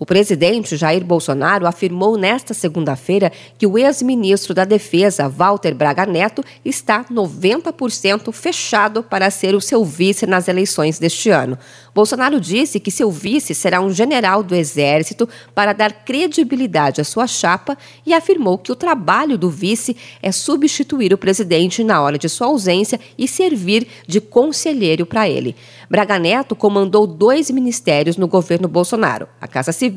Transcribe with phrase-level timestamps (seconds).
[0.00, 6.42] O presidente Jair Bolsonaro afirmou nesta segunda-feira que o ex-ministro da Defesa, Walter Braga Neto,
[6.64, 11.58] está 90% fechado para ser o seu vice nas eleições deste ano.
[11.94, 17.26] Bolsonaro disse que seu vice será um general do Exército para dar credibilidade à sua
[17.26, 17.76] chapa
[18.06, 22.46] e afirmou que o trabalho do vice é substituir o presidente na hora de sua
[22.46, 25.54] ausência e servir de conselheiro para ele.
[25.90, 29.89] Braga Neto comandou dois ministérios no governo Bolsonaro: a Casa Civil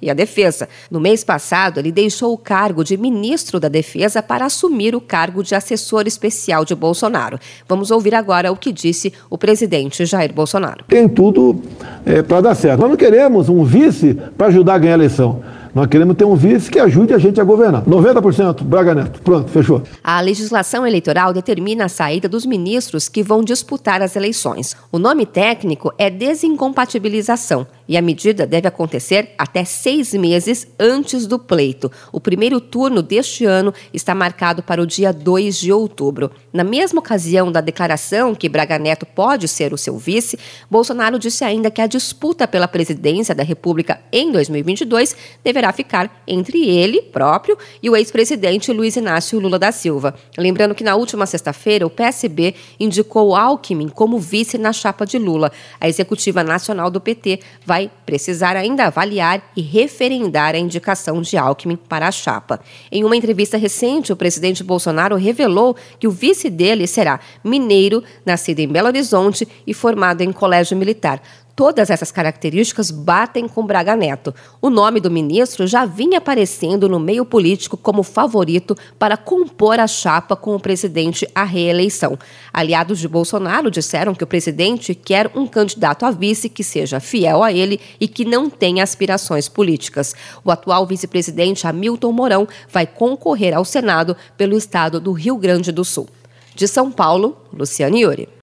[0.00, 0.68] e a Defesa.
[0.90, 5.42] No mês passado, ele deixou o cargo de ministro da Defesa para assumir o cargo
[5.42, 7.38] de assessor especial de Bolsonaro.
[7.68, 10.84] Vamos ouvir agora o que disse o presidente Jair Bolsonaro.
[10.88, 11.60] Tem tudo
[12.06, 12.80] é, para dar certo.
[12.80, 15.42] Nós não queremos um vice para ajudar a ganhar a eleição.
[15.74, 17.84] Nós queremos ter um vice que ajude a gente a governar.
[17.84, 19.20] 90%, Braga Neto.
[19.20, 19.82] Pronto, fechou.
[20.02, 24.74] A legislação eleitoral determina a saída dos ministros que vão disputar as eleições.
[24.90, 31.38] O nome técnico é desincompatibilização e a medida deve acontecer até seis meses antes do
[31.38, 31.90] pleito.
[32.12, 36.30] O primeiro turno deste ano está marcado para o dia 2 de outubro.
[36.52, 40.38] Na mesma ocasião da declaração que Braga Neto pode ser o seu vice,
[40.70, 46.68] Bolsonaro disse ainda que a disputa pela presidência da República em 2022 deverá ficar entre
[46.68, 50.14] ele próprio e o ex-presidente Luiz Inácio Lula da Silva.
[50.36, 55.50] Lembrando que na última sexta-feira o PSB indicou Alckmin como vice na chapa de Lula.
[55.80, 61.36] A executiva nacional do PT vai vai precisar ainda avaliar e referendar a indicação de
[61.36, 62.60] Alckmin para a chapa.
[62.90, 68.58] Em uma entrevista recente, o presidente Bolsonaro revelou que o vice dele será mineiro, nascido
[68.58, 71.22] em Belo Horizonte e formado em colégio militar.
[71.58, 74.32] Todas essas características batem com Braga Neto.
[74.62, 79.88] O nome do ministro já vinha aparecendo no meio político como favorito para compor a
[79.88, 82.16] chapa com o presidente à reeleição.
[82.52, 87.42] Aliados de Bolsonaro disseram que o presidente quer um candidato a vice que seja fiel
[87.42, 90.14] a ele e que não tenha aspirações políticas.
[90.44, 95.84] O atual vice-presidente Hamilton Mourão vai concorrer ao Senado pelo estado do Rio Grande do
[95.84, 96.08] Sul.
[96.54, 98.28] De São Paulo, Luciane Iuri.